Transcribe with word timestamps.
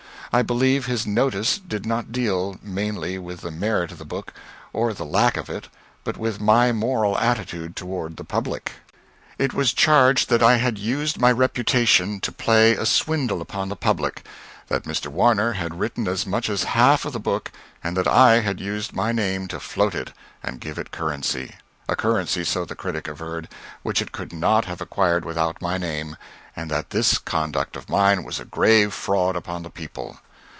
I 0.33 0.43
believe 0.43 0.85
his 0.85 1.05
notice 1.05 1.57
did 1.57 1.85
not 1.85 2.13
deal 2.13 2.57
mainly 2.63 3.17
with 3.19 3.41
the 3.41 3.51
merit 3.51 3.91
of 3.91 3.97
the 3.97 4.05
book, 4.05 4.33
or 4.71 4.93
the 4.93 5.03
lack 5.03 5.35
of 5.35 5.49
it, 5.49 5.67
but 6.05 6.15
with 6.15 6.39
my 6.39 6.71
moral 6.71 7.17
attitude 7.17 7.75
toward 7.75 8.15
the 8.15 8.23
public. 8.23 8.71
It 9.37 9.53
was 9.53 9.73
charged 9.73 10.29
that 10.29 10.41
I 10.41 10.55
had 10.55 10.77
used 10.77 11.19
my 11.19 11.33
reputation 11.33 12.21
to 12.21 12.31
play 12.31 12.75
a 12.77 12.85
swindle 12.85 13.41
upon 13.41 13.67
the 13.67 13.75
public; 13.75 14.25
that 14.69 14.83
Mr. 14.85 15.07
Warner 15.07 15.51
had 15.51 15.77
written 15.81 16.07
as 16.07 16.25
much 16.25 16.49
as 16.49 16.63
half 16.63 17.03
of 17.03 17.11
the 17.11 17.19
book, 17.19 17.51
and 17.83 17.97
that 17.97 18.07
I 18.07 18.39
had 18.39 18.61
used 18.61 18.93
my 18.95 19.11
name 19.11 19.49
to 19.49 19.59
float 19.59 19.93
it 19.93 20.13
and 20.41 20.61
give 20.61 20.77
it 20.79 20.91
currency; 20.91 21.55
a 21.89 21.95
currency 21.97 22.45
so 22.45 22.63
the 22.63 22.73
critic 22.73 23.09
averred 23.09 23.49
which 23.83 24.01
it 24.01 24.13
could 24.13 24.31
not 24.31 24.63
have 24.63 24.79
acquired 24.79 25.25
without 25.25 25.61
my 25.61 25.77
name, 25.77 26.15
and 26.55 26.69
that 26.69 26.89
this 26.89 27.17
conduct 27.17 27.75
of 27.75 27.89
mine 27.89 28.23
was 28.23 28.39
a 28.39 28.45
grave 28.45 28.93
fraud 28.93 29.35
upon 29.35 29.63
the 29.63 29.69
people. 29.69 30.19